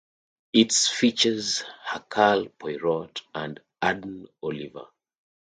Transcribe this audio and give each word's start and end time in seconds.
It 0.51 0.71
features 0.73 1.63
Hercule 1.85 2.49
Poirot 2.59 3.21
and 3.35 3.59
Ariadne 3.83 4.25
Oliver. 4.41 4.87